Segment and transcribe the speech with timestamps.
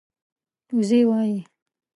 [0.77, 1.39] وزۍ وايي